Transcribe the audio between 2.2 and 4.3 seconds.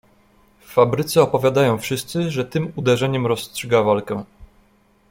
że tym uderzeniem rozstrzyga walkę."